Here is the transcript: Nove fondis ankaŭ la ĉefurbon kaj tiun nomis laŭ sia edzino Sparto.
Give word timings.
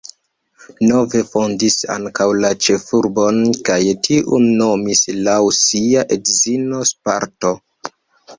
Nove 0.91 1.19
fondis 1.33 1.75
ankaŭ 1.95 2.27
la 2.45 2.51
ĉefurbon 2.67 3.37
kaj 3.69 3.77
tiun 4.09 4.49
nomis 4.63 5.03
laŭ 5.29 5.37
sia 5.59 6.07
edzino 6.19 6.83
Sparto. 6.95 7.55